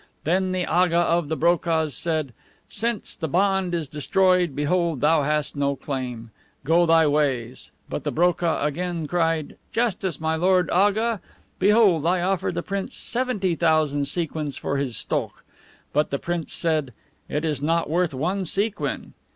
Then 0.23 0.51
the 0.51 0.65
Aga 0.65 0.97
of 0.97 1.29
the 1.29 1.37
BROKAHS 1.37 1.93
said, 1.93 2.33
"Since 2.67 3.15
the 3.15 3.27
bond 3.27 3.75
is 3.75 3.87
destroyed, 3.87 4.55
behold 4.55 4.99
thou 5.01 5.21
hast 5.21 5.55
no 5.55 5.75
claim. 5.75 6.31
Go 6.63 6.87
thy 6.87 7.05
ways!" 7.05 7.69
But 7.87 8.03
the 8.03 8.11
BROKAH 8.11 8.65
again 8.65 9.05
cried, 9.05 9.57
"Justice, 9.71 10.19
my 10.19 10.35
lord 10.35 10.71
Aga! 10.71 11.21
Behold, 11.59 12.07
I 12.07 12.19
offer 12.21 12.51
the 12.51 12.63
prince 12.63 12.95
seventy 12.95 13.53
thousand 13.53 14.05
sequins 14.05 14.57
for 14.57 14.77
his 14.77 14.97
STOKH!" 14.97 15.43
But 15.93 16.09
the 16.09 16.17
prince 16.17 16.51
said, 16.51 16.93
"It 17.29 17.45
is 17.45 17.61
not 17.61 17.87
worth 17.87 18.15
one 18.15 18.43
sequin!" 18.45 19.13